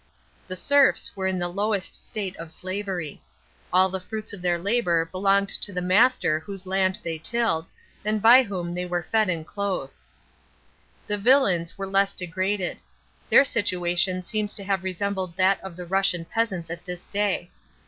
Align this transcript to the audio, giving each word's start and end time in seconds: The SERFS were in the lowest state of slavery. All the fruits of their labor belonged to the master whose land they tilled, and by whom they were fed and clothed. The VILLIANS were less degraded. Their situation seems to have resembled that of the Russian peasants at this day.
The 0.47 0.55
SERFS 0.55 1.15
were 1.15 1.27
in 1.27 1.37
the 1.37 1.47
lowest 1.47 1.93
state 1.93 2.35
of 2.37 2.51
slavery. 2.51 3.21
All 3.71 3.87
the 3.87 3.99
fruits 3.99 4.33
of 4.33 4.41
their 4.41 4.57
labor 4.57 5.05
belonged 5.05 5.49
to 5.49 5.71
the 5.71 5.79
master 5.79 6.39
whose 6.39 6.65
land 6.65 6.97
they 7.03 7.19
tilled, 7.19 7.67
and 8.03 8.19
by 8.19 8.41
whom 8.41 8.73
they 8.73 8.87
were 8.87 9.03
fed 9.03 9.29
and 9.29 9.45
clothed. 9.45 10.03
The 11.05 11.19
VILLIANS 11.19 11.77
were 11.77 11.85
less 11.85 12.13
degraded. 12.15 12.79
Their 13.29 13.45
situation 13.45 14.23
seems 14.23 14.55
to 14.55 14.63
have 14.63 14.83
resembled 14.83 15.35
that 15.37 15.61
of 15.61 15.75
the 15.75 15.85
Russian 15.85 16.25
peasants 16.25 16.71
at 16.71 16.83
this 16.85 17.05
day. 17.05 17.51